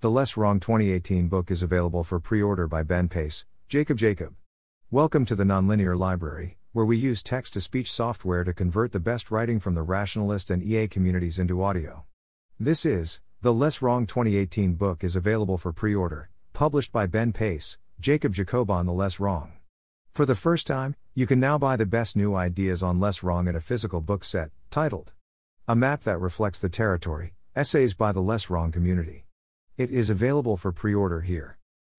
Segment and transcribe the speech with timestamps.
[0.00, 4.36] The Less Wrong 2018 book is available for pre order by Ben Pace, Jacob Jacob.
[4.92, 9.00] Welcome to the Nonlinear Library, where we use text to speech software to convert the
[9.00, 12.04] best writing from the rationalist and EA communities into audio.
[12.60, 17.32] This is, The Less Wrong 2018 book is available for pre order, published by Ben
[17.32, 19.54] Pace, Jacob Jacob on The Less Wrong.
[20.14, 23.48] For the first time, you can now buy the best new ideas on Less Wrong
[23.48, 25.10] in a physical book set, titled
[25.66, 29.24] A Map That Reflects the Territory Essays by the Less Wrong Community.
[29.78, 31.56] It is available for pre order here.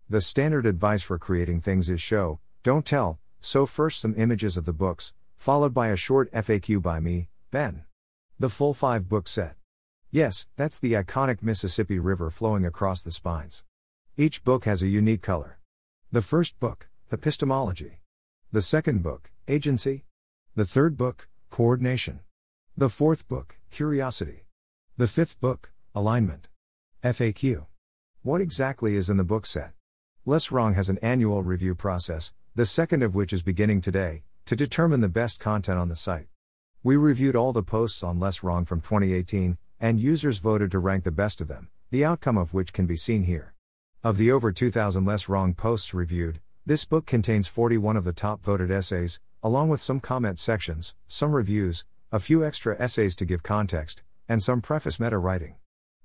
[0.10, 4.66] The standard advice for creating things is show, don't tell, so first some images of
[4.66, 7.86] the books, followed by a short FAQ by me, Ben.
[8.38, 9.56] The full five book set.
[10.12, 13.64] Yes, that's the iconic Mississippi River flowing across the spines.
[14.18, 15.60] Each book has a unique color.
[16.12, 18.02] The first book, Epistemology.
[18.52, 20.04] The second book, Agency.
[20.54, 22.20] The third book, Coordination.
[22.76, 24.44] The fourth book, Curiosity.
[24.98, 26.50] The fifth book, Alignment.
[27.02, 27.68] FAQ.
[28.30, 29.74] What exactly is in the book set?
[30.24, 34.56] Less Wrong has an annual review process, the second of which is beginning today, to
[34.56, 36.28] determine the best content on the site.
[36.84, 41.06] We reviewed all the posts on Less Wrong from 2018, and users voted to rank
[41.06, 43.56] the best of them, the outcome of which can be seen here.
[44.04, 48.44] Of the over 2,000 Less Wrong posts reviewed, this book contains 41 of the top
[48.44, 53.42] voted essays, along with some comment sections, some reviews, a few extra essays to give
[53.42, 55.56] context, and some preface meta writing.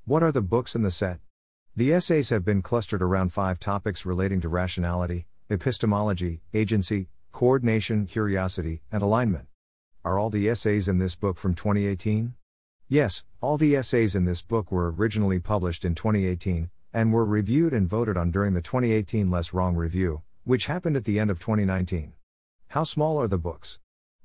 [0.06, 1.20] What are the books in the set?
[1.76, 8.82] The essays have been clustered around five topics relating to rationality, epistemology, agency, coordination, curiosity,
[8.92, 9.48] and alignment.
[10.04, 12.34] Are all the essays in this book from 2018?
[12.88, 17.72] Yes, all the essays in this book were originally published in 2018, and were reviewed
[17.72, 21.40] and voted on during the 2018 Less Wrong Review, which happened at the end of
[21.40, 22.12] 2019.
[22.68, 23.80] How small are the books?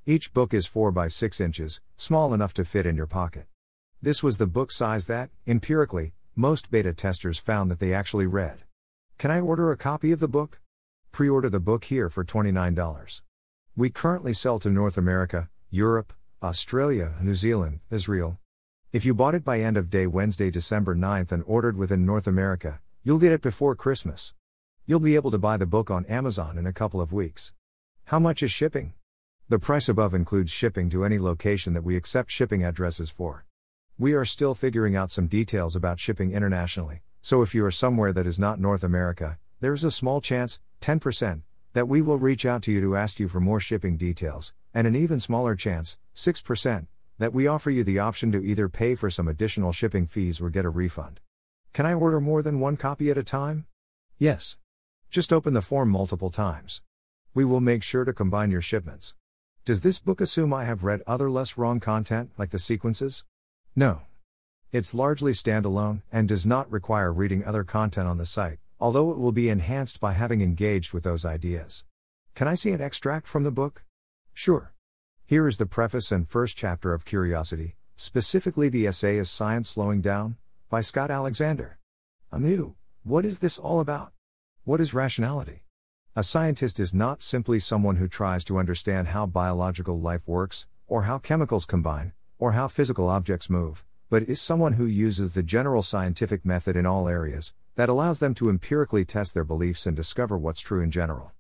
[0.06, 3.48] Each book is 4 by 6 inches, small enough to fit in your pocket.
[4.04, 8.60] This was the book size that, empirically, most beta testers found that they actually read.
[9.18, 10.62] Can I order a copy of the book?
[11.12, 13.22] Pre order the book here for $29.
[13.76, 18.40] We currently sell to North America, Europe, Australia, New Zealand, Israel.
[18.94, 22.26] If you bought it by end of day Wednesday, December 9th and ordered within North
[22.26, 24.34] America, you'll get it before Christmas.
[24.86, 27.52] You'll be able to buy the book on Amazon in a couple of weeks.
[28.06, 28.94] How much is shipping?
[29.50, 33.46] The price above includes shipping to any location that we accept shipping addresses for.
[34.00, 38.14] We are still figuring out some details about shipping internationally, so if you are somewhere
[38.14, 41.42] that is not North America, there is a small chance, 10%,
[41.74, 44.88] that we will reach out to you to ask you for more shipping details, and
[44.88, 49.10] an even smaller chance, 6%, that we offer you the option to either pay for
[49.10, 51.20] some additional shipping fees or get a refund.
[51.74, 53.66] Can I order more than one copy at a time?
[54.18, 54.58] Yes.
[55.10, 56.84] Just open the form multiple times.
[57.34, 59.14] We will make sure to combine your shipments.
[59.66, 63.26] Does this book assume I have read other less wrong content, like the sequences?
[63.80, 64.02] No.
[64.74, 69.18] It's largely standalone and does not require reading other content on the site, although it
[69.18, 71.86] will be enhanced by having engaged with those ideas.
[72.36, 73.86] Can I see an extract from the book?
[74.34, 74.74] Sure.
[75.26, 80.02] Here is the preface and first chapter of Curiosity, specifically the essay Is Science Slowing
[80.02, 80.36] Down?
[80.70, 81.80] by Scott Alexander.
[82.34, 82.74] Amu,
[83.04, 84.12] what is this all about?
[84.66, 85.64] What is rationality?
[86.18, 91.04] A scientist is not simply someone who tries to understand how biological life works, or
[91.04, 95.84] how chemicals combine, or how physical objects move, but is someone who uses the general
[95.84, 100.38] scientific method in all areas, that allows them to empirically test their beliefs and discover
[100.38, 101.34] what's true in general.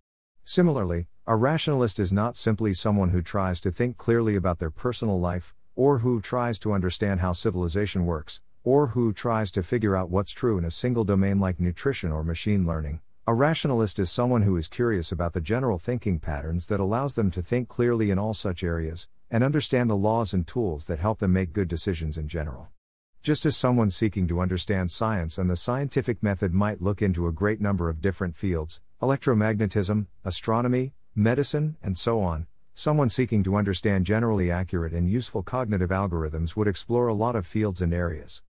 [0.43, 5.19] Similarly, a rationalist is not simply someone who tries to think clearly about their personal
[5.19, 10.09] life, or who tries to understand how civilization works, or who tries to figure out
[10.09, 12.99] what's true in a single domain like nutrition or machine learning.
[13.27, 17.29] A rationalist is someone who is curious about the general thinking patterns that allows them
[17.31, 21.19] to think clearly in all such areas, and understand the laws and tools that help
[21.19, 22.69] them make good decisions in general.
[23.21, 27.31] Just as someone seeking to understand science and the scientific method might look into a
[27.31, 32.47] great number of different fields electromagnetism, astronomy, medicine, and so on
[32.79, 37.45] someone seeking to understand generally accurate and useful cognitive algorithms would explore a lot of
[37.45, 38.41] fields and areas.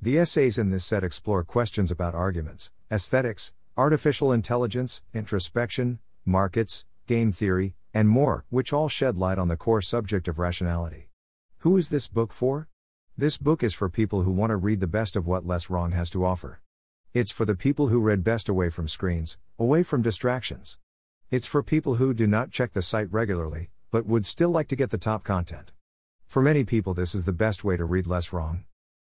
[0.00, 7.30] The essays in this set explore questions about arguments, aesthetics, artificial intelligence, introspection, markets, game
[7.30, 11.08] theory, and more, which all shed light on the core subject of rationality.
[11.58, 12.68] Who is this book for?
[13.16, 15.92] This book is for people who want to read the best of what Less Wrong
[15.92, 16.60] has to offer.
[17.14, 20.78] It's for the people who read best away from screens, away from distractions.
[21.30, 24.76] It's for people who do not check the site regularly, but would still like to
[24.76, 25.70] get the top content.
[26.26, 28.64] For many people, this is the best way to read Less Wrong.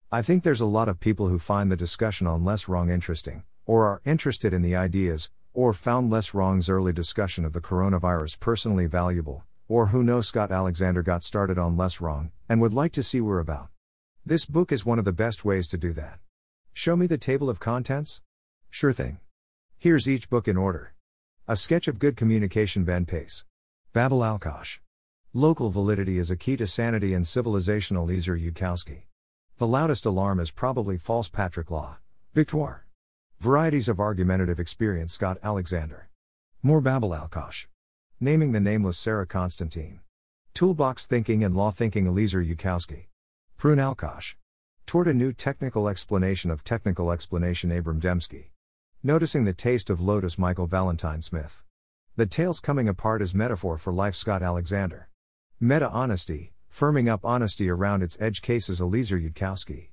[0.10, 3.44] I think there's a lot of people who find the discussion on Less Wrong interesting,
[3.66, 8.40] or are interested in the ideas, or found Less Wrong's early discussion of the coronavirus
[8.40, 12.92] personally valuable, or who know Scott Alexander got started on Less Wrong, and would like
[12.92, 13.70] to see we're about.
[14.24, 16.20] This book is one of the best ways to do that.
[16.74, 18.22] Show me the table of contents?
[18.70, 19.20] Sure thing.
[19.80, 20.94] Here's each book in order.
[21.48, 23.44] A Sketch of Good Communication Ben Pace.
[23.94, 24.78] Babble alkjash.
[25.34, 29.06] Local validity is a key to sanity and civilization Eliezer Yudkowsky.
[29.58, 31.98] The loudest alarm is probably false Patrick Law.
[32.36, 32.87] Victoire.
[33.40, 36.10] Varieties of argumentative experience Scott Alexander.
[36.64, 37.68] More Babble alkjash.
[38.20, 40.00] Naming the nameless Sarah Constantine.
[40.56, 43.06] Toolbox Thinking and Law Thinking Eliezer Yudkowsky.
[43.56, 44.34] Prune alkjash.
[44.88, 48.48] Toward a new technical explanation of technical explanation Abram Demski.
[49.04, 51.62] Noticing the taste of lotus Michael Valentine Smith.
[52.16, 55.10] The tails coming apart as metaphor for life Scott Alexander.
[55.60, 59.90] Meta honesty, firming up honesty around its edge cases Eliezer Yudkowsky.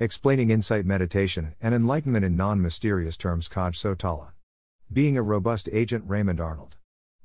[0.00, 4.32] Explaining insight meditation and enlightenment in non mysterious terms Kaj Sotala.
[4.92, 6.76] Being a robust agent Raymond Arnold.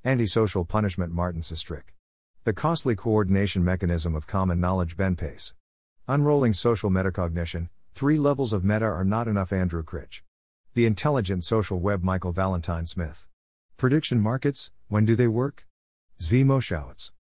[0.05, 1.95] Antisocial punishment Martin Sustrik.
[2.43, 5.55] The costly coordination mechanism of common knowledge Ben Pace.
[6.07, 10.21] Unrolling social metacognition, three levels of meta are not enough Andrew Critch.
[10.75, 13.25] The intelligent social web Michael Valentine Smith.
[13.77, 15.65] Prediction markets, when do they work?
[16.19, 17.13] Zvi Mowshowitz.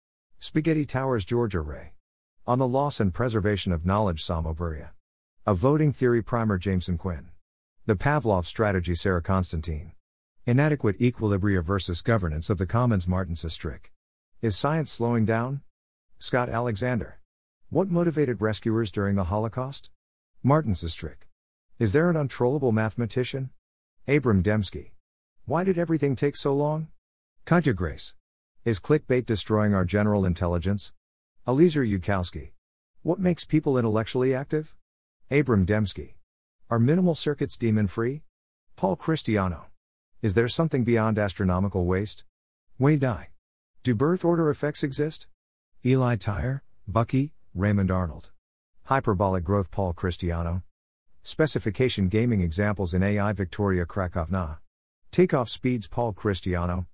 [0.40, 1.92] Spaghetti Towers Georgia Ray.
[2.49, 4.90] On the Loss and Preservation of Knowledge Samo Burja.
[5.48, 7.28] A Voting Theory Primer Jameson Quinn.
[7.87, 9.93] The Pavlov Strategy Sarah Constantine.
[10.44, 13.93] Inadequate Equilibria versus Governance of the Commons Martin Sustrik.
[14.43, 15.60] Is Science Slowing Down?
[16.19, 17.20] Scott Alexander.
[17.70, 19.90] What motivated rescuers during the Holocaust?
[20.43, 21.28] Martin Sustrik.
[21.78, 23.50] Is there an untrollable mathematician?
[24.08, 24.90] Abram Demski.
[25.44, 26.88] Why did everything take so long?
[27.44, 28.16] Katja Grace.
[28.64, 30.92] Is clickbait destroying our general intelligence?
[31.46, 32.50] Eliezer Yudkowsky.
[33.02, 34.75] What makes people intellectually active?
[35.28, 36.14] Abram Demski.
[36.70, 38.23] Are minimal circuits demon free?
[38.76, 39.64] Paul Christiano.
[40.23, 42.25] Is there something beyond astronomical waste?
[42.78, 43.31] Wei Dai.
[43.82, 45.26] Do birth order effects exist?
[45.84, 48.31] Eli Tyre, Bucky, Raymond Arnold.
[48.84, 50.62] Hyperbolic growth Paul Christiano.
[51.25, 54.58] Specification gaming examples in AI Victoria Krakovna.
[55.11, 56.87] Takeoff speeds Paul Christiano.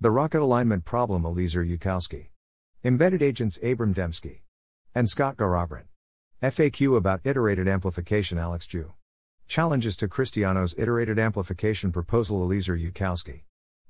[0.00, 2.30] The rocket alignment problem Eliezer Yudkowsky.
[2.82, 4.40] Embedded agents Abram Demski.
[4.92, 5.84] And Scott Garrabrant.
[6.42, 8.92] FAQ about iterated amplification Alex Zhu.
[9.48, 13.44] Challenges to Christiano's iterated amplification proposal Eliezer Yudkowsky.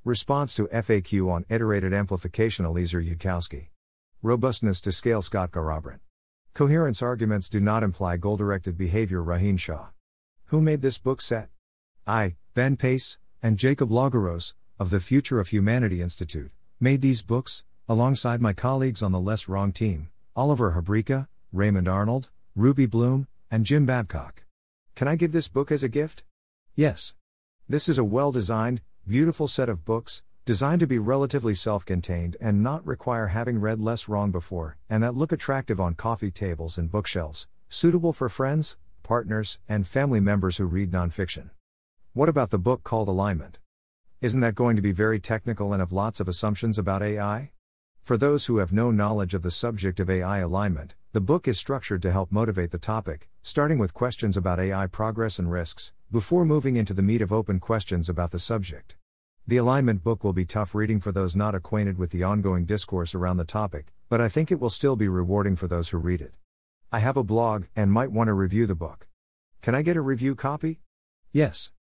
[0.05, 3.71] Response to FAQ on iterated amplification Eliezer Yudkowsky.
[4.23, 5.99] Robustness to scale Scott Garrabrant.
[6.55, 9.89] Coherence arguments do not imply goal directed behavior Rohin Shah.
[10.47, 11.49] Who made this book set?
[12.07, 17.65] I, Ben Pace, and Jacob Lagerros, of the Future of Humanity Institute, made these books,
[17.89, 23.67] alongside my colleagues on the Less Wrong team, Oliver Habryka, Raymond Arnold, Ruby Bloom, and
[23.67, 24.47] Jim Babcock.
[24.95, 26.25] Can I give this book as a gift?
[26.75, 27.13] Yes.
[27.69, 32.35] This is a well designed, beautiful set of books, designed to be relatively self contained
[32.41, 36.79] and not require having read Less Wrong before, and that look attractive on coffee tables
[36.79, 41.51] and bookshelves, suitable for friends, partners, and family members who read nonfiction.
[42.15, 43.59] What about the book called Alignment?
[44.23, 47.51] Isn't that going to be very technical and have lots of assumptions about AI?
[48.03, 51.57] For those who have no knowledge of the subject of AI alignment, the book is
[51.57, 56.45] structured to help motivate the topic, starting with questions about AI progress and risks, before
[56.45, 58.97] moving into the meat of open questions about the subject.
[59.47, 63.15] The alignment book will be tough reading for those not acquainted with the ongoing discourse
[63.15, 66.21] around the topic, but I think it will still be rewarding for those who read
[66.21, 66.35] it.
[66.93, 69.09] I have a blog and might want to review the book.
[69.63, 70.83] Can I get a review copy?
[71.33, 71.73] Yes.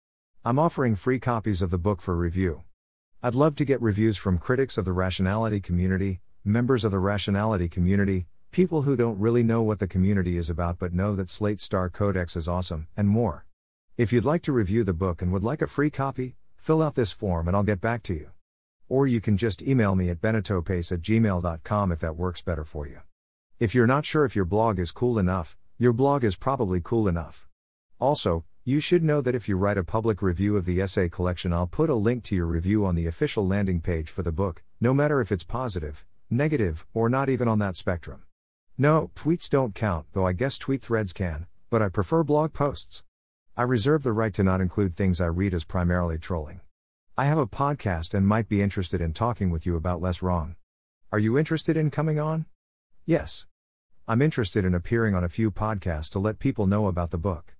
[0.45, 2.63] I'm offering free copies of the book for review.
[3.21, 7.69] I'd love to get reviews from critics of the rationality community, members of the rationality
[7.69, 11.59] community, people who don't really know what the community is about but know that Slate
[11.59, 13.47] Star Codex is awesome, and more.
[13.97, 16.95] If you'd like to review the book and would like a free copy, fill out
[16.95, 18.31] this form and I'll get back to you.
[18.89, 22.87] Or you can just email me at benitopace at gmail.com if that works better for
[22.87, 23.01] you.
[23.59, 27.09] If you're not sure if your blog is cool enough, your blog is probably cool
[27.09, 27.49] enough.
[27.99, 31.53] Also, you should know that if you write a public review of the essay collection,
[31.53, 34.63] I'll put a link to your review on the official landing page for the book,
[34.81, 38.23] no matter if it's positive, negative, or not even on that spectrum.
[38.77, 43.05] No, tweets don't count, though I guess tweet threads can, but I prefer blog posts.
[43.57, 46.61] I reserve the right to not include things I read as primarily trolling.
[47.17, 50.57] I have a podcast and might be interested in talking with you about Less Wrong.
[51.13, 52.47] Are you interested in coming on?
[53.07, 53.47] Yes.
[54.09, 57.55] I'm interested in appearing on a few podcasts to let people know about the book.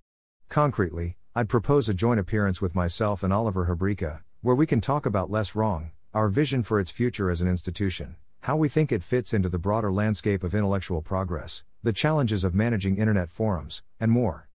[0.49, 5.05] Concretely, I'd propose a joint appearance with myself and Oliver Habryka, where we can talk
[5.05, 9.03] about Less Wrong, our vision for its future as an institution, how we think it
[9.03, 14.11] fits into the broader landscape of intellectual progress, the challenges of managing internet forums, and
[14.11, 14.47] more.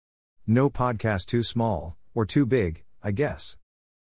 [0.46, 3.56] No podcast too small, or too big, I guess.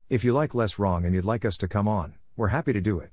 [0.07, 2.81] If you like Less Wrong and you'd like us to come on, we're happy to
[2.81, 3.09] do it.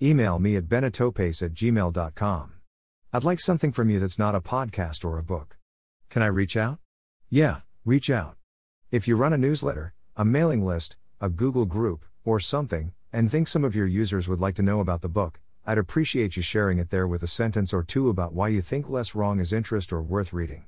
[0.00, 2.52] Email me at benitopace at gmail.com.
[3.12, 5.58] I'd like something from you that's not a podcast or a book.
[6.08, 6.78] Can I reach out?
[7.28, 8.34] Yeah, Reach out.
[8.90, 13.46] If you run a newsletter, a mailing list, a Google group, or something, and think
[13.46, 16.78] some of your users would like to know about the book, I'd appreciate you sharing
[16.78, 19.92] it there with a sentence or two about why you think Less Wrong is interest
[19.92, 20.66] or worth reading.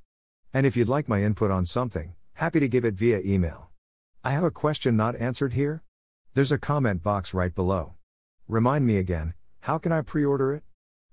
[0.52, 3.70] And if you'd like my input on something, happy to give it via email.
[4.24, 5.84] I have a question not answered here?
[6.34, 7.94] There's a comment box right below.
[8.48, 10.64] Remind me again, how can I pre order it?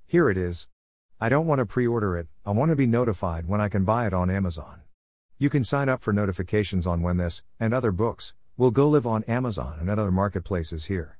[0.07, 0.67] Here it is.
[1.21, 3.85] I don't want to pre order it, I want to be notified when I can
[3.85, 4.81] buy it on Amazon.
[5.37, 9.05] You can sign up for notifications on when this, and other books, will go live
[9.05, 11.19] on Amazon and other marketplaces here.